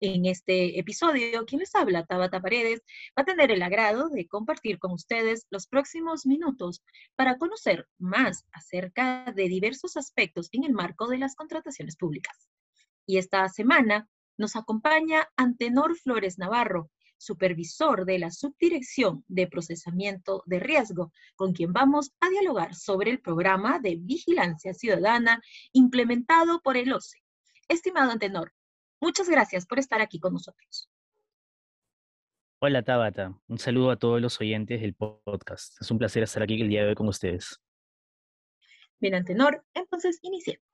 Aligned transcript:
En 0.00 0.26
este 0.26 0.78
episodio, 0.78 1.46
quien 1.46 1.60
les 1.60 1.74
habla, 1.74 2.04
Tabata 2.04 2.42
Paredes, 2.42 2.82
va 3.18 3.22
a 3.22 3.24
tener 3.24 3.50
el 3.50 3.62
agrado 3.62 4.10
de 4.10 4.28
compartir 4.28 4.78
con 4.78 4.92
ustedes 4.92 5.46
los 5.48 5.66
próximos 5.66 6.26
minutos 6.26 6.82
para 7.14 7.38
conocer 7.38 7.88
más 7.98 8.44
acerca 8.52 9.32
de 9.34 9.48
diversos 9.48 9.96
aspectos 9.96 10.50
en 10.52 10.64
el 10.64 10.74
marco 10.74 11.08
de 11.08 11.16
las 11.16 11.34
contrataciones 11.34 11.96
públicas. 11.96 12.46
Y 13.06 13.16
esta 13.16 13.48
semana 13.48 14.06
nos 14.36 14.54
acompaña 14.54 15.30
Antenor 15.34 15.96
Flores 15.96 16.38
Navarro, 16.38 16.90
supervisor 17.16 18.04
de 18.04 18.18
la 18.18 18.30
Subdirección 18.30 19.24
de 19.28 19.46
Procesamiento 19.46 20.42
de 20.44 20.60
Riesgo, 20.60 21.10
con 21.36 21.54
quien 21.54 21.72
vamos 21.72 22.12
a 22.20 22.28
dialogar 22.28 22.74
sobre 22.74 23.12
el 23.12 23.20
programa 23.20 23.78
de 23.78 23.96
vigilancia 23.98 24.74
ciudadana 24.74 25.40
implementado 25.72 26.60
por 26.60 26.76
el 26.76 26.92
OCE. 26.92 27.22
Estimado 27.68 28.12
Antenor, 28.12 28.52
Muchas 29.00 29.28
gracias 29.28 29.66
por 29.66 29.78
estar 29.78 30.00
aquí 30.00 30.18
con 30.18 30.32
nosotros. 30.32 30.88
Hola 32.58 32.82
Tabata, 32.82 33.38
un 33.48 33.58
saludo 33.58 33.90
a 33.90 33.96
todos 33.96 34.20
los 34.20 34.40
oyentes 34.40 34.80
del 34.80 34.94
podcast. 34.94 35.80
Es 35.80 35.90
un 35.90 35.98
placer 35.98 36.22
estar 36.22 36.42
aquí 36.42 36.60
el 36.60 36.68
día 36.68 36.82
de 36.82 36.88
hoy 36.88 36.94
con 36.94 37.06
ustedes. 37.08 37.60
Bien, 38.98 39.14
Antenor, 39.14 39.62
entonces 39.74 40.18
iniciemos. 40.22 40.64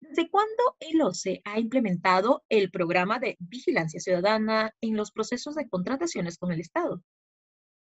¿Desde 0.00 0.30
cuándo 0.30 0.76
el 0.80 1.00
OCE 1.02 1.42
ha 1.44 1.60
implementado 1.60 2.44
el 2.48 2.70
programa 2.70 3.18
de 3.18 3.36
vigilancia 3.38 4.00
ciudadana 4.00 4.72
en 4.80 4.96
los 4.96 5.12
procesos 5.12 5.54
de 5.54 5.68
contrataciones 5.68 6.38
con 6.38 6.50
el 6.50 6.60
Estado? 6.60 7.02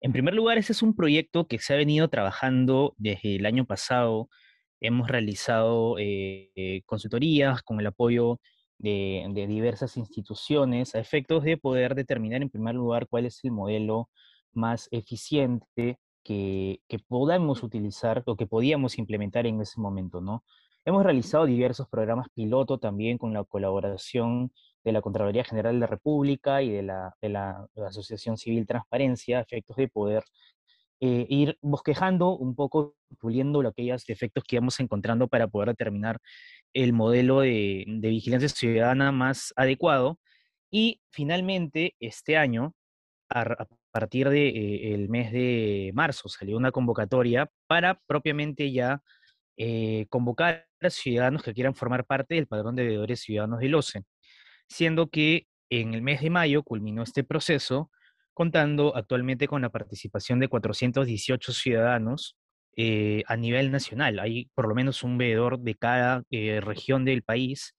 En 0.00 0.12
primer 0.12 0.34
lugar, 0.34 0.58
ese 0.58 0.72
es 0.72 0.82
un 0.82 0.94
proyecto 0.94 1.46
que 1.46 1.58
se 1.58 1.72
ha 1.72 1.76
venido 1.76 2.08
trabajando 2.08 2.94
desde 2.98 3.36
el 3.36 3.46
año 3.46 3.64
pasado. 3.64 4.28
Hemos 4.80 5.08
realizado 5.08 5.98
eh, 5.98 6.50
eh, 6.54 6.82
consultorías 6.84 7.62
con 7.62 7.80
el 7.80 7.86
apoyo 7.86 8.40
de, 8.82 9.46
diversas 9.48 9.96
instituciones 9.96 10.94
a 10.94 10.98
efectos 10.98 11.44
de 11.44 11.56
poder 11.56 11.94
determinar 11.94 12.42
en 12.42 12.50
primer 12.50 12.74
lugar 12.74 13.06
cuál 13.08 13.26
es 13.26 13.42
el 13.44 13.52
modelo 13.52 14.10
más 14.52 14.88
eficiente 14.90 15.98
que, 16.24 16.80
que 16.88 16.98
podamos 16.98 17.62
utilizar 17.62 18.22
o 18.26 18.36
que 18.36 18.46
podíamos 18.46 18.98
implementar 18.98 19.46
en 19.46 19.60
ese 19.60 19.80
momento, 19.80 20.20
¿no? 20.20 20.44
Hemos 20.84 21.04
realizado 21.04 21.46
diversos 21.46 21.88
programas 21.88 22.26
piloto 22.34 22.78
también 22.78 23.16
con 23.16 23.32
la 23.32 23.44
colaboración 23.44 24.50
de 24.82 24.92
la 24.92 25.00
Contraloría 25.00 25.44
General 25.44 25.74
de 25.74 25.80
la 25.80 25.86
República 25.86 26.60
y 26.60 26.70
de 26.70 26.82
la, 26.82 27.14
de 27.22 27.28
la, 27.28 27.68
Asociación 27.86 28.36
Civil 28.36 28.66
Transparencia, 28.66 29.38
a 29.38 29.42
efectos 29.42 29.76
de 29.76 29.86
poder 29.86 30.24
eh, 31.00 31.26
ir 31.28 31.56
bosquejando 31.62 32.36
un 32.36 32.56
poco, 32.56 32.96
puliendo 33.20 33.60
aquellos 33.66 34.04
defectos 34.06 34.42
que 34.44 34.56
íbamos 34.56 34.80
encontrando 34.80 35.28
para 35.28 35.46
poder 35.46 35.68
determinar 35.68 36.18
el 36.74 36.92
modelo 36.92 37.40
de, 37.40 37.84
vigilancia 37.86 38.48
ciudadana 38.48 39.12
más 39.12 39.52
adecuado. 39.56 40.18
Y 40.70 41.00
finalmente, 41.10 41.94
este 42.00 42.36
año, 42.36 42.74
a, 43.30 43.66
partir 43.90 44.28
del 44.28 44.52
de, 44.54 44.94
eh, 44.94 45.08
mes 45.08 45.32
de 45.32 45.90
marzo, 45.94 46.28
salió 46.28 46.56
una 46.56 46.72
convocatoria 46.72 47.50
para 47.66 48.00
propiamente 48.06 48.72
ya 48.72 49.02
eh, 49.56 50.06
convocar 50.08 50.66
a 50.80 50.90
ciudadanos 50.90 51.42
que 51.42 51.52
quieran 51.54 51.74
formar 51.74 52.06
parte 52.06 52.34
del 52.34 52.46
padrón 52.46 52.74
de 52.74 52.84
deudores 52.84 53.20
ciudadanos 53.20 53.60
del 53.60 53.74
OCE, 53.74 54.02
siendo 54.68 55.10
que 55.10 55.46
en 55.70 55.94
el 55.94 56.02
mes 56.02 56.20
de 56.22 56.30
mayo 56.30 56.62
culminó 56.62 57.02
este 57.02 57.24
proceso, 57.24 57.90
contando 58.34 58.96
actualmente 58.96 59.46
con 59.46 59.62
la 59.62 59.68
participación 59.70 60.40
de 60.40 60.48
418 60.48 61.52
ciudadanos 61.52 62.36
eh, 62.76 63.22
a 63.26 63.36
nivel 63.36 63.70
nacional. 63.70 64.18
Hay 64.18 64.46
por 64.54 64.68
lo 64.68 64.74
menos 64.74 65.02
un 65.02 65.18
veedor 65.18 65.58
de 65.60 65.74
cada 65.74 66.22
eh, 66.30 66.60
región 66.60 67.04
del 67.04 67.22
país 67.22 67.76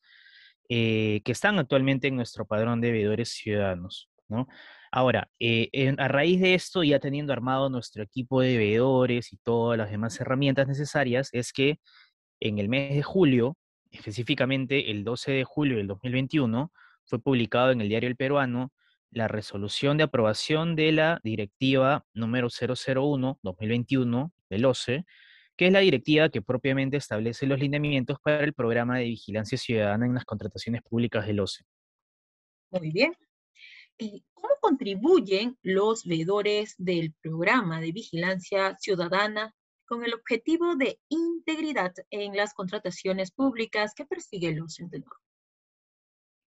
eh, 0.69 1.21
que 1.25 1.31
están 1.31 1.59
actualmente 1.59 2.07
en 2.07 2.15
nuestro 2.15 2.45
padrón 2.45 2.81
de 2.81 2.91
veedores 2.91 3.29
ciudadanos. 3.29 4.09
¿no? 4.27 4.47
Ahora, 4.91 5.29
a 5.97 6.07
raíz 6.07 6.39
de 6.41 6.53
esto, 6.53 6.83
ya 6.83 6.99
teniendo 6.99 7.33
armado 7.33 7.69
nuestro 7.69 8.03
equipo 8.03 8.41
de 8.41 8.57
veedores 8.57 9.33
y 9.33 9.37
todas 9.37 9.77
las 9.77 9.89
demás 9.89 10.19
herramientas 10.21 10.67
necesarias, 10.67 11.29
es 11.31 11.51
que 11.51 11.79
en 12.39 12.59
el 12.59 12.69
mes 12.69 12.93
de 12.93 13.01
julio, 13.03 13.57
específicamente 13.91 14.91
el 14.91 15.03
12 15.03 15.31
de 15.31 15.43
julio 15.43 15.77
del 15.77 15.87
2021, 15.87 16.71
fue 17.05 17.19
publicado 17.19 17.71
en 17.71 17.81
el 17.81 17.89
diario 17.89 18.09
El 18.09 18.15
Peruano 18.15 18.71
la 19.13 19.27
resolución 19.27 19.97
de 19.97 20.03
aprobación 20.03 20.75
de 20.75 20.91
la 20.91 21.19
directiva 21.23 22.05
número 22.13 22.49
001-2021 22.49 24.31
del 24.53 24.65
OCE, 24.65 25.05
que 25.55 25.67
es 25.67 25.73
la 25.73 25.79
directiva 25.79 26.29
que 26.29 26.41
propiamente 26.41 26.97
establece 26.97 27.45
los 27.45 27.59
lineamientos 27.59 28.17
para 28.23 28.43
el 28.43 28.53
programa 28.53 28.97
de 28.97 29.05
vigilancia 29.05 29.57
ciudadana 29.57 30.05
en 30.05 30.15
las 30.15 30.25
contrataciones 30.25 30.81
públicas 30.81 31.25
del 31.27 31.39
OCE. 31.39 31.63
Muy 32.71 32.91
bien. 32.91 33.13
¿Y 33.97 34.23
cómo 34.33 34.55
contribuyen 34.59 35.57
los 35.61 36.05
veedores 36.05 36.73
del 36.77 37.13
programa 37.21 37.79
de 37.79 37.91
vigilancia 37.91 38.75
ciudadana 38.79 39.53
con 39.85 40.03
el 40.03 40.13
objetivo 40.13 40.75
de 40.75 40.99
integridad 41.09 41.93
en 42.09 42.35
las 42.35 42.53
contrataciones 42.53 43.31
públicas 43.31 43.93
que 43.95 44.05
persigue 44.05 44.49
el 44.49 44.61
OCE? 44.61 44.87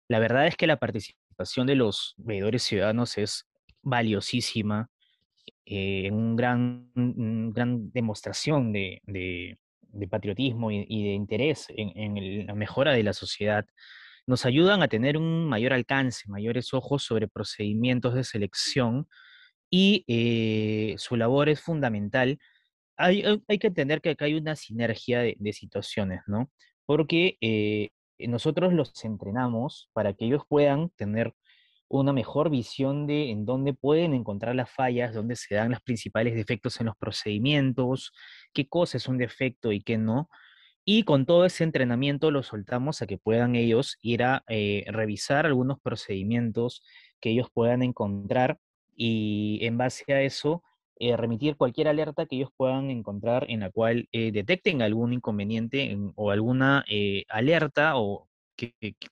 La 0.09 0.21
verdad 0.21 0.47
es 0.47 0.57
que 0.57 0.69
la 0.69 0.79
participación 0.79 1.67
de 1.67 1.75
los 1.75 2.15
veedores 2.17 2.63
ciudadanos 2.63 3.19
es 3.19 3.47
valiosísima 3.83 4.89
eh, 5.67 6.11
un 6.11 6.37
gran, 6.37 6.91
gran 6.95 7.91
demostración 7.93 8.73
de, 8.73 9.59
patriotismo 10.11 10.71
y, 10.71 11.05
de 11.05 11.15
interés 11.15 11.67
en, 11.71 12.47
la 12.47 12.55
mejora 12.55 12.93
de 12.93 13.03
la 13.03 13.13
sociedad, 13.13 13.65
nos 14.27 14.47
ayudan 14.47 14.83
a 14.83 14.89
tener 14.89 15.17
un 15.17 15.49
mayor 15.49 15.73
alcance, 15.73 16.29
mayores 16.29 16.75
ojos 16.75 17.05
sobre 17.05 17.29
procedimientos 17.29 18.15
de 18.15 18.25
selección 18.25 19.07
y 19.71 20.05
eh, 20.07 20.95
su 20.99 21.17
labor 21.17 21.49
es 21.49 21.61
fundamental. 21.61 22.39
Hay, 22.97 23.23
que 23.59 23.67
entender 23.67 24.01
que 24.01 24.11
acá 24.11 24.27
hay 24.27 24.35
una 24.35 24.57
sinergia 24.57 25.21
de, 25.21 25.53
situaciones, 25.53 26.21
¿no? 26.27 26.51
Porque 26.87 27.39
eh, 27.41 27.91
nosotros 28.19 28.73
los 28.73 29.05
entrenamos 29.05 29.91
para 29.93 30.15
que 30.15 30.27
ellos 30.27 30.43
puedan 30.49 30.91
tener 30.91 31.35
una 32.01 32.13
mejor 32.13 32.51
visión 32.51 33.07
de 33.07 33.31
en 33.31 33.45
dónde 33.45 33.73
pueden 33.73 34.15
encontrar 34.15 34.57
las 34.57 34.71
fallas, 34.71 35.15
dónde 35.15 35.37
se 35.37 35.55
dan 35.55 35.71
los 35.71 35.81
principales 35.81 36.35
defectos 36.35 36.81
en 36.81 36.87
los 36.87 36.97
procedimientos, 36.97 38.13
qué 38.53 38.69
cosa 38.69 38.97
es 38.97 39.07
un 39.07 39.19
defecto 39.19 39.71
y 39.73 39.81
qué 39.81 39.97
no. 39.97 40.29
Y 40.85 41.05
con 41.05 41.25
todo 41.25 41.45
ese 41.45 41.65
entrenamiento 41.65 42.31
los 42.31 42.49
soltamos 42.49 43.01
a 43.01 43.07
que 43.07 43.17
puedan 43.17 43.55
ellos 43.55 43.99
ir 44.03 44.25
a 44.25 44.43
eh, 44.49 44.85
revisar 44.89 45.47
algunos 45.47 45.81
procedimientos 45.81 46.83
que 47.21 47.31
ellos 47.31 47.49
puedan 47.53 47.83
encontrar 47.83 48.59
y 48.97 49.61
en 49.63 49.79
base 49.79 50.13
a 50.13 50.23
eso 50.23 50.63
eh, 50.99 51.17
remitir 51.17 51.57
cualquier 51.57 51.89
alerta 51.89 52.27
que 52.27 52.37
ellos 52.37 52.51
puedan 52.57 52.91
encontrar 52.91 53.47
en 53.49 53.61
la 53.61 53.71
cual 53.71 54.09
eh, 54.13 54.33
detecten 54.33 54.83
algún 54.83 55.13
inconveniente 55.13 55.97
o 56.17 56.31
alguna 56.33 56.85
alerta 57.29 57.97
o 57.97 58.29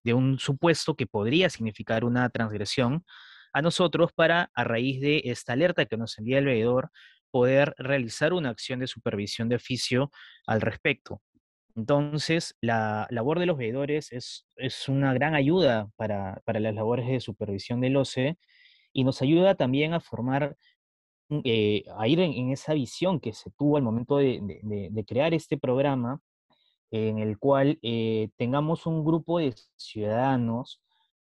de 0.05 0.15
un 0.15 0.39
supuesto 0.39 0.95
que 0.95 1.07
podría 1.07 1.51
significar 1.51 2.05
una 2.05 2.29
transgresión 2.31 3.05
a 3.53 3.63
nosotros 3.63 4.13
para, 4.13 4.51
a 4.55 4.65
raíz 4.65 5.01
de 5.01 5.23
esta 5.25 5.53
alerta 5.53 5.87
que 5.87 5.97
nos 5.97 6.19
envía 6.19 6.39
el 6.39 6.47
veedor, 6.47 6.91
poder 7.31 7.75
realizar 7.79 8.33
una 8.33 8.51
acción 8.51 8.81
de 8.81 8.87
supervisión 8.87 9.49
de 9.49 9.57
oficio 9.57 10.11
al 10.47 10.61
respecto. 10.61 11.23
Entonces, 11.75 12.55
la 12.61 13.07
labor 13.11 13.39
de 13.39 13.47
los 13.47 13.57
veedores 13.57 14.13
es, 14.13 14.47
es 14.57 14.89
una 14.89 15.15
gran 15.15 15.35
ayuda 15.35 15.89
para, 15.97 16.43
las 16.47 16.75
labores 16.75 17.07
de 17.09 17.21
supervisión 17.21 17.81
del 17.81 17.97
OCE 17.97 18.39
y 18.93 19.05
nos 19.05 19.23
ayuda 19.23 19.55
también 19.55 19.95
a 19.95 20.01
formar, 20.01 20.57
eh, 21.45 21.85
a 21.97 22.09
ir 22.09 22.21
en, 22.21 22.51
esa 22.51 22.75
visión 22.75 23.21
que 23.21 23.33
se 23.33 23.51
tuvo 23.53 23.79
al 23.79 23.83
momento 23.83 24.19
de 24.19 25.05
crear 25.07 25.33
este 25.33 25.57
programa 25.57 26.21
en 26.93 27.19
el 27.19 27.39
cual 27.39 27.79
eh, 27.83 28.29
tengamos 28.37 28.87
un 28.87 29.03
grupo 29.03 29.39
de 29.39 29.55
ciudadanos 29.77 30.83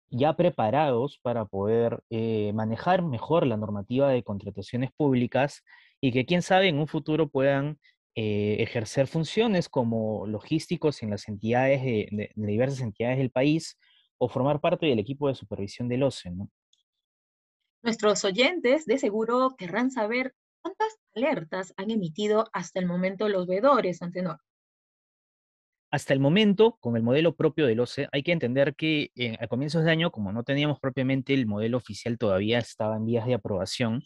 ya 0.10 0.34
preparados 0.34 1.20
para 1.22 1.44
poder 1.44 2.02
eh, 2.10 2.54
manejar 2.54 3.04
mejor 3.04 3.46
la 3.46 3.58
normativa 3.58 4.10
de 4.10 4.24
contrataciones 4.24 4.92
públicas 4.96 5.64
y 6.00 6.14
que 6.14 6.26
quién 6.26 6.42
sabe 6.42 6.70
en 6.70 6.80
un 6.80 6.88
futuro 6.88 7.28
puedan 7.28 7.80
eh, 8.16 8.56
ejercer 8.60 9.08
funciones 9.08 9.68
como 9.68 10.26
logísticos 10.26 11.04
en 11.04 11.10
las 11.10 11.28
entidades 11.28 11.84
de, 11.84 12.32
diversas 12.36 12.80
entidades 12.80 13.18
del 13.18 13.30
país 13.30 13.78
o 14.18 14.30
formar 14.30 14.62
parte 14.62 14.86
del 14.86 15.00
equipo 15.00 15.28
de 15.28 15.36
supervisión 15.36 15.90
del 15.90 16.04
OCE. 16.04 16.32
Nuestros 17.84 18.24
oyentes 18.24 18.86
de 18.86 18.98
seguro 18.98 19.56
querrán 19.58 19.92
saber 19.92 20.34
cuántas 20.62 20.98
alertas 21.14 21.74
han 21.76 21.92
emitido 21.92 22.46
hasta 22.54 22.80
el 22.80 22.86
momento 22.86 23.28
los 23.28 23.48
veedores, 23.48 24.02
Antenor? 24.02 24.40
Hasta 25.90 26.14
el 26.14 26.20
momento, 26.20 26.78
con 26.82 26.98
el 26.98 27.04
modelo 27.04 27.36
propio 27.36 27.66
del 27.66 27.80
OCE, 27.80 28.10
hay 28.12 28.22
que 28.22 28.34
entender 28.34 28.76
que 28.76 29.12
eh, 29.16 29.38
a 29.40 29.48
comienzos 29.48 29.86
de 29.86 29.92
año, 29.92 30.12
como 30.12 30.34
no 30.34 30.44
teníamos 30.44 30.80
propiamente 30.80 31.34
el 31.34 31.46
modelo 31.48 31.78
oficial, 31.78 32.18
todavía 32.18 32.60
estaba 32.60 32.98
en 32.98 33.06
vías 33.06 33.26
de 33.26 33.36
aprobación, 33.36 34.04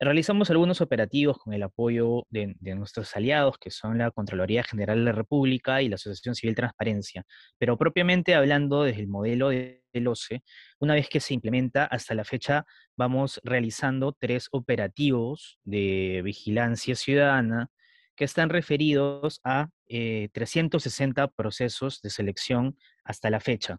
realizamos 0.00 0.50
algunos 0.50 0.80
operativos 0.80 1.38
con 1.38 1.52
el 1.52 1.62
apoyo 1.62 2.26
de, 2.30 2.56
nuestros 2.74 3.14
aliados, 3.14 3.58
que 3.58 3.70
son 3.70 3.98
la 3.98 4.10
Contraloría 4.10 4.64
General 4.64 4.98
de 4.98 5.04
la 5.04 5.12
República 5.12 5.82
y 5.82 5.88
la 5.88 5.96
Asociación 5.96 6.34
Civil 6.34 6.56
Transparencia. 6.56 7.24
Pero 7.58 7.76
propiamente 7.76 8.34
hablando 8.34 8.82
desde 8.82 9.02
el 9.02 9.08
modelo 9.08 9.50
del 9.50 10.08
OCE, 10.08 10.42
una 10.80 10.94
vez 10.94 11.08
que 11.08 11.20
se 11.20 11.34
implementa, 11.34 11.84
hasta 11.84 12.14
la 12.14 12.24
fecha 12.24 12.64
vamos 12.96 13.40
realizando 13.44 14.16
tres 14.18 14.48
operativos 14.50 15.58
de 15.64 16.22
vigilancia 16.24 16.96
ciudadana 16.96 17.68
que 18.20 18.26
están 18.26 18.50
referidos 18.50 19.40
a 19.44 19.70
360 19.88 21.24
eh, 21.24 21.28
procesos 21.34 22.02
de 22.02 22.10
selección 22.10 22.76
hasta 23.02 23.30
la 23.30 23.40
fecha. 23.40 23.78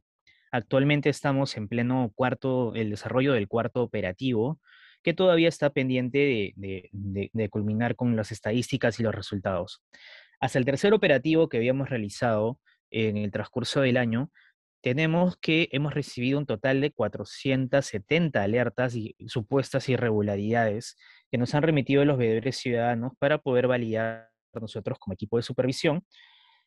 Actualmente 0.51 1.09
estamos 1.09 1.55
en 1.57 1.67
pleno 1.67 2.11
cuarto, 2.15 2.73
el 2.73 2.89
desarrollo 2.89 3.33
del 3.33 3.47
cuarto 3.47 3.83
operativo, 3.83 4.59
que 5.03 5.13
todavía 5.13 5.47
está 5.47 5.69
pendiente 5.69 6.55
de, 6.55 7.49
culminar 7.51 7.95
con 7.95 8.15
las 8.15 8.31
estadísticas 8.31 8.99
y 8.99 9.03
los 9.03 9.13
resultados. 9.13 9.83
Hasta 10.39 10.57
el 10.57 10.65
tercer 10.65 10.95
operativo 10.95 11.47
que 11.47 11.57
habíamos 11.57 11.91
realizado 11.91 12.57
en 12.89 13.17
el 13.17 13.31
transcurso 13.31 13.81
del 13.81 13.97
año, 13.97 14.31
tenemos 14.81 15.37
que 15.37 15.69
hemos 15.71 15.93
recibido 15.93 16.39
un 16.39 16.47
total 16.47 16.81
de 16.81 16.89
470 16.89 18.41
alertas 18.41 18.95
y 18.95 19.15
supuestas 19.27 19.87
irregularidades 19.87 20.97
que 21.29 21.37
nos 21.37 21.53
han 21.53 21.61
remitido 21.61 22.03
los 22.05 22.17
veedores 22.17 22.57
ciudadanos 22.57 23.11
para 23.19 23.37
poder 23.37 23.67
validar 23.67 24.30
nosotros 24.59 24.99
como 24.99 25.13
equipo 25.13 25.37
de 25.37 25.43
supervisión. 25.43 26.03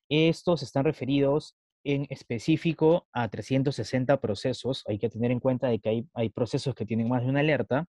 Estos 0.08 0.62
están 0.62 0.84
referidos 0.84 1.56
en 1.84 2.06
específico 2.08 3.08
a 3.12 3.28
360 3.28 4.20
procesos. 4.20 4.84
Hay 4.86 4.98
que 4.98 5.08
tener 5.10 5.31
en 5.31 5.40
cuenta 5.40 5.69
de 5.69 5.78
que 5.78 5.88
hay, 5.88 6.08
hay 6.14 6.31
procesos 6.31 6.75
que 6.75 6.86
tienen 6.86 7.08
más 7.08 7.22
de 7.22 7.28
una 7.28 7.40
alerta 7.40 7.86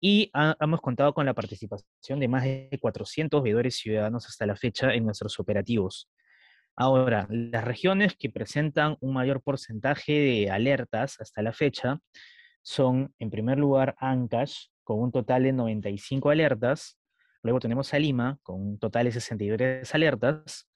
y 0.00 0.30
hemos 0.60 0.80
contado 0.80 1.14
con 1.14 1.24
la 1.24 1.34
participación 1.34 2.20
de 2.20 2.28
más 2.28 2.44
de 2.44 2.78
400 2.80 3.42
veedores 3.42 3.76
ciudadanos 3.76 4.26
hasta 4.26 4.46
la 4.46 4.56
fecha 4.56 4.92
en 4.92 5.04
nuestros 5.04 5.38
operativos. 5.40 6.10
Ahora, 6.76 7.26
las 7.30 7.64
regiones 7.64 8.14
que 8.18 8.28
presentan 8.28 8.98
un 9.00 9.14
mayor 9.14 9.42
porcentaje 9.42 10.12
de 10.12 10.50
alertas 10.50 11.18
hasta 11.20 11.42
la 11.42 11.54
fecha 11.54 12.00
son, 12.62 13.14
en 13.18 13.30
primer 13.30 13.58
lugar, 13.58 13.96
Ancash, 13.98 14.66
con 14.84 15.00
un 15.00 15.10
total 15.10 15.44
de 15.44 15.52
95 15.52 16.30
alertas, 16.30 16.98
luego 17.46 17.60
tenemos 17.60 17.94
a 17.94 17.98
Lima, 17.98 18.38
con 18.42 18.60
un 18.60 18.78
total 18.78 19.06
de 19.06 19.12
63 19.12 19.94
alertas, 19.94 20.68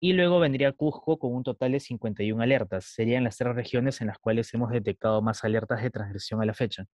y 0.00 0.14
luego 0.14 0.40
vendría 0.40 0.72
Cusco 0.72 1.18
con 1.18 1.34
un 1.34 1.42
total 1.42 1.72
de 1.72 1.80
51 1.80 2.42
alertas. 2.42 2.86
Serían 2.86 3.24
las 3.24 3.36
tres 3.36 3.54
regiones 3.54 4.00
en 4.00 4.08
las 4.08 4.18
cuales 4.18 4.52
hemos 4.54 4.70
detectado 4.70 5.22
más 5.22 5.44
alertas 5.44 5.82
de 5.82 5.90
transgresión 5.90 6.42
a 6.42 6.46
la 6.46 6.54
fecha. 6.54 6.86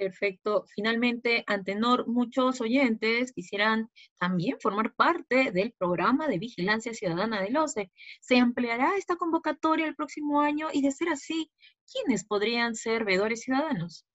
Perfecto. 0.00 0.64
Finalmente, 0.74 1.44
Antenor, 1.46 2.08
muchos 2.08 2.62
oyentes 2.62 3.32
quisieran 3.34 3.90
también 4.18 4.56
formar 4.58 4.94
parte 4.94 5.52
del 5.52 5.72
programa 5.72 6.26
de 6.28 6.38
vigilancia 6.38 6.94
ciudadana 6.94 7.42
del 7.42 7.58
OCE. 7.58 7.90
¿Se 8.22 8.38
ampliará 8.38 8.96
esta 8.96 9.16
convocatoria 9.16 9.86
el 9.86 9.94
próximo 9.94 10.40
año? 10.40 10.68
Y 10.72 10.80
de 10.80 10.92
ser 10.92 11.10
así, 11.10 11.50
¿quiénes 11.92 12.24
podrían 12.24 12.74
ser 12.74 13.04
veedores 13.04 13.42
ciudadanos? 13.42 14.06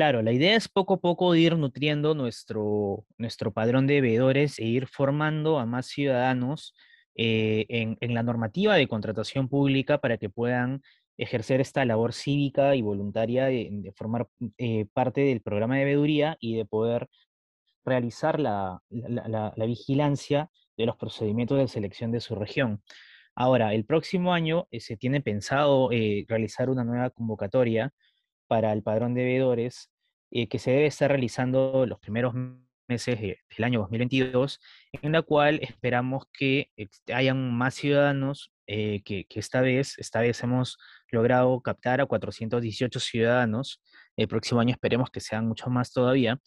Claro, 0.00 0.22
la 0.22 0.32
idea 0.32 0.56
es 0.56 0.66
poco 0.66 0.94
a 0.94 1.00
poco 1.02 1.34
ir 1.34 1.58
nutriendo 1.58 2.14
nuestro, 2.14 3.04
nuestro 3.18 3.52
padrón 3.52 3.86
de 3.86 4.00
veedores 4.00 4.58
e 4.58 4.64
ir 4.64 4.86
formando 4.86 5.58
a 5.58 5.66
más 5.66 5.88
ciudadanos 5.88 6.74
eh, 7.14 7.66
en, 7.68 7.98
en, 8.00 8.14
la 8.14 8.22
normativa 8.22 8.76
de 8.76 8.88
contratación 8.88 9.50
pública 9.50 9.98
para 9.98 10.16
que 10.16 10.30
puedan 10.30 10.80
ejercer 11.18 11.60
esta 11.60 11.84
labor 11.84 12.14
cívica 12.14 12.74
y 12.76 12.80
voluntaria 12.80 13.44
de, 13.44 13.92
formar 13.94 14.26
eh, 14.56 14.86
parte 14.94 15.20
del 15.20 15.42
programa 15.42 15.76
de 15.76 15.84
veeduría 15.84 16.38
y 16.40 16.56
de 16.56 16.64
poder 16.64 17.06
realizar 17.84 18.40
la, 18.40 18.80
vigilancia 19.58 20.48
de 20.78 20.86
los 20.86 20.96
procedimientos 20.96 21.58
de 21.58 21.68
selección 21.68 22.10
de 22.10 22.20
su 22.20 22.36
región. 22.36 22.82
Ahora, 23.34 23.74
el 23.74 23.84
próximo 23.84 24.32
año 24.32 24.66
eh, 24.70 24.80
se 24.80 24.96
tiene 24.96 25.20
pensado 25.20 25.92
eh, 25.92 26.24
realizar 26.26 26.70
una 26.70 26.84
nueva 26.84 27.10
convocatoria 27.10 27.92
para 28.50 28.72
el 28.72 28.82
padrón 28.82 29.14
de 29.14 29.22
veedores 29.22 29.92
que 30.30 30.58
se 30.58 30.72
debe 30.72 30.86
estar 30.86 31.08
realizando 31.08 31.86
los 31.86 32.00
primeros 32.00 32.34
meses 32.88 33.20
del 33.20 33.64
año 33.64 33.78
2022, 33.80 34.60
en 34.92 35.12
la 35.12 35.22
cual 35.22 35.60
esperamos 35.62 36.24
que 36.32 36.70
hayan 37.12 37.52
más 37.52 37.74
ciudadanos 37.74 38.52
que, 38.66 39.02
que, 39.04 39.40
esta 39.40 39.60
vez, 39.60 39.98
esta 39.98 40.20
vez 40.20 40.42
hemos 40.42 40.78
logrado 41.10 41.60
captar 41.60 42.00
a 42.00 42.06
418 42.06 42.98
ciudadanos. 43.00 43.80
El 44.16 44.28
próximo 44.28 44.60
año 44.60 44.72
esperemos 44.72 45.10
que 45.10 45.20
sean 45.20 45.46
muchos 45.46 45.68
más 45.68 45.92
todavía. 45.92 46.38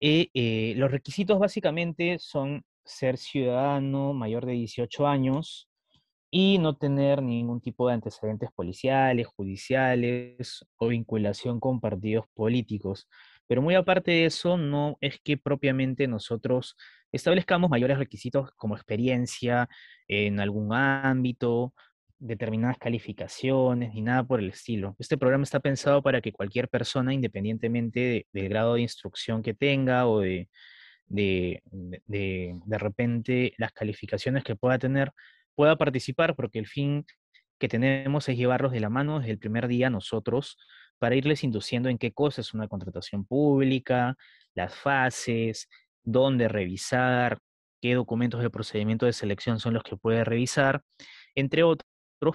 Eh, 0.00 0.28
eh, 0.34 0.74
los 0.76 0.90
requisitos 0.90 1.38
básicamente 1.38 2.18
son 2.18 2.64
ser 2.84 3.16
ciudadano 3.16 4.12
mayor 4.12 4.44
de 4.44 4.52
18 4.52 5.06
años 5.06 5.65
y 6.38 6.58
no 6.58 6.76
tener 6.76 7.22
ningún 7.22 7.62
tipo 7.62 7.88
de 7.88 7.94
antecedentes 7.94 8.50
policiales, 8.54 9.26
judiciales 9.26 10.66
o 10.76 10.88
vinculación 10.88 11.60
con 11.60 11.80
partidos 11.80 12.26
políticos. 12.34 13.08
Pero 13.46 13.62
muy 13.62 13.74
aparte 13.74 14.10
de 14.10 14.26
eso, 14.26 14.58
no 14.58 14.98
es 15.00 15.18
que 15.24 15.38
propiamente 15.38 16.06
nosotros 16.06 16.76
establezcamos 17.10 17.70
mayores 17.70 17.96
requisitos 17.96 18.50
como 18.56 18.76
experiencia 18.76 19.70
en 20.08 20.38
algún 20.38 20.74
ámbito 20.74 21.72
determinadas 22.18 22.76
calificaciones 22.76 23.94
ni 23.94 24.02
nada 24.02 24.22
por 24.22 24.40
el 24.40 24.50
estilo. 24.50 24.94
Este 24.98 25.16
programa 25.16 25.44
está 25.44 25.60
pensado 25.60 26.02
para 26.02 26.20
que 26.20 26.32
cualquier 26.32 26.68
persona, 26.68 27.14
independientemente 27.14 28.26
del 28.34 28.48
grado 28.50 28.74
de 28.74 28.82
instrucción 28.82 29.42
que 29.42 29.54
tenga 29.54 30.06
o 30.06 30.20
de, 30.20 30.50
de, 31.06 31.62
de, 32.06 32.78
repente 32.78 33.54
las 33.56 33.72
calificaciones 33.72 34.44
que 34.44 34.54
pueda 34.56 34.78
tener, 34.78 35.12
pueda 35.56 35.76
participar, 35.76 36.36
porque 36.36 36.58
el 36.60 36.66
fin 36.66 37.04
que 37.58 37.68
tenemos 37.68 38.28
es 38.28 38.36
llevarlos 38.36 38.72
de 38.72 38.80
la 38.80 38.90
mano 38.90 39.18
desde 39.18 39.32
el 39.32 39.38
primer 39.38 39.66
día 39.66 39.90
nosotros 39.90 40.58
para 40.98 41.14
irles 41.14 41.44
induciendo 41.44 41.88
en 41.88 41.98
qué 41.98 42.12
cosa 42.12 42.40
es 42.40 42.54
una 42.54 42.68
contratación 42.68 43.24
pública, 43.24 44.16
las 44.54 44.74
fases, 44.74 45.68
dónde 46.02 46.48
revisar, 46.48 47.38
qué 47.80 47.94
documentos 47.94 48.40
de 48.42 48.50
procedimiento 48.50 49.06
de 49.06 49.12
selección 49.12 49.58
son 49.60 49.74
los 49.74 49.82
que 49.82 49.96
puede 49.96 50.24
revisar, 50.24 50.82
entre 51.34 51.62
otros 51.62 51.86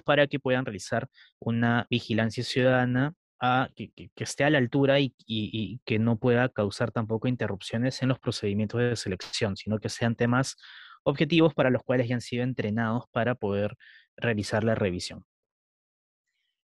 para 0.04 0.26
que 0.26 0.38
puedan 0.38 0.64
realizar 0.64 1.08
una 1.40 1.86
vigilancia 1.90 2.44
ciudadana 2.44 3.14
a, 3.40 3.68
que, 3.74 3.90
esté 4.16 4.44
a 4.44 4.50
la 4.50 4.58
altura 4.58 5.00
y, 5.00 5.80
que 5.84 5.98
no 5.98 6.16
pueda 6.16 6.48
causar 6.48 6.92
tampoco 6.92 7.26
interrupciones 7.26 8.00
en 8.02 8.08
los 8.10 8.20
procedimientos 8.20 8.80
de 8.80 8.94
selección, 8.94 9.56
sino 9.56 9.80
que 9.80 9.88
sean 9.88 10.14
temas 10.14 10.56
objetivos 11.04 11.54
para 11.54 11.70
los 11.70 11.82
cuales 11.82 12.08
ya 12.08 12.14
han 12.14 12.20
sido 12.20 12.44
entrenados 12.44 13.04
para 13.10 13.34
poder 13.34 13.76
realizar 14.16 14.64
la 14.64 14.74
revisión. 14.74 15.24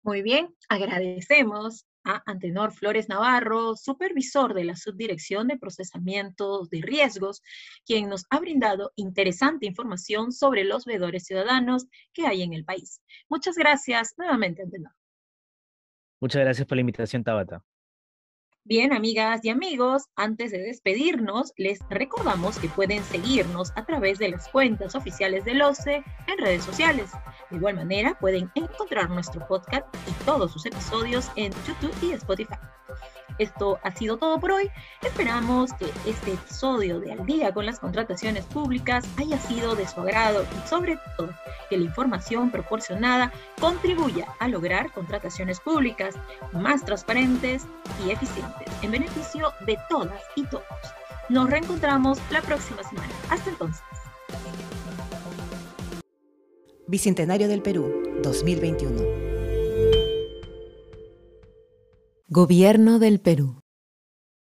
Muy 0.03 0.21
bien, 0.21 0.53
agradecemos 0.67 1.85
a 2.03 2.21
Antenor 2.25 2.73
Flores 2.73 3.07
Navarro, 3.07 3.75
supervisor 3.75 4.53
de 4.53 4.65
la 4.65 4.75
Subdirección 4.75 5.47
de 5.47 5.57
Procesamiento 5.57 6.67
de 6.69 6.81
Riesgos, 6.81 7.41
quien 7.85 8.09
nos 8.09 8.25
ha 8.29 8.39
brindado 8.39 8.91
interesante 8.97 9.65
información 9.65 10.33
sobre 10.33 10.65
los 10.65 10.83
veedores 10.85 11.23
ciudadanos 11.23 11.85
que 12.13 12.27
hay 12.27 12.41
en 12.41 12.53
el 12.53 12.65
país. 12.65 13.01
Muchas 13.29 13.55
gracias 13.55 14.13
nuevamente, 14.17 14.63
Antenor. 14.63 14.91
Muchas 16.19 16.41
gracias 16.41 16.67
por 16.67 16.75
la 16.75 16.81
invitación, 16.81 17.23
Tabata. 17.23 17.63
Bien, 18.65 18.93
amigas 18.93 19.41
y 19.43 19.49
amigos, 19.49 20.03
antes 20.15 20.51
de 20.51 20.59
despedirnos, 20.59 21.51
les 21.57 21.79
recordamos 21.89 22.57
que 22.57 22.69
pueden 22.69 23.03
seguirnos 23.03 23.73
a 23.75 23.85
través 23.85 24.19
de 24.19 24.29
las 24.29 24.47
cuentas 24.47 24.95
oficiales 24.95 25.43
del 25.43 25.61
OCE 25.61 26.01
en 26.27 26.37
redes 26.37 26.63
sociales. 26.63 27.11
De 27.49 27.57
igual 27.57 27.75
manera, 27.75 28.17
pueden 28.21 28.49
encontrar 28.55 29.09
nuestro 29.09 29.45
podcast 29.49 29.85
y 30.07 30.23
todos 30.23 30.53
sus 30.53 30.65
episodios 30.65 31.29
en 31.35 31.51
YouTube 31.67 31.93
y 32.01 32.13
Spotify. 32.13 32.55
Esto 33.37 33.79
ha 33.83 33.91
sido 33.91 34.17
todo 34.17 34.39
por 34.39 34.51
hoy. 34.51 34.69
Esperamos 35.01 35.73
que 35.73 35.85
este 36.05 36.33
episodio 36.33 36.99
de 36.99 37.13
Al 37.13 37.25
día 37.25 37.53
con 37.53 37.65
las 37.65 37.79
contrataciones 37.79 38.45
públicas 38.45 39.05
haya 39.17 39.39
sido 39.39 39.75
de 39.75 39.87
su 39.87 40.01
agrado 40.01 40.43
y 40.43 40.67
sobre 40.67 40.97
todo 41.17 41.29
que 41.69 41.77
la 41.77 41.85
información 41.85 42.51
proporcionada 42.51 43.31
contribuya 43.59 44.27
a 44.39 44.47
lograr 44.47 44.91
contrataciones 44.91 45.59
públicas 45.59 46.15
más 46.51 46.83
transparentes 46.85 47.65
y 48.05 48.11
eficientes 48.11 48.67
en 48.81 48.91
beneficio 48.91 49.53
de 49.65 49.77
todas 49.89 50.21
y 50.35 50.43
todos. 50.45 50.65
Nos 51.29 51.49
reencontramos 51.49 52.19
la 52.31 52.41
próxima 52.41 52.83
semana. 52.83 53.13
Hasta 53.29 53.49
entonces. 53.49 53.83
Bicentenario 56.87 57.47
del 57.47 57.61
Perú, 57.61 58.19
2021. 58.21 59.22
Gobierno 62.35 62.97
del 62.97 63.19
Perú. 63.19 63.62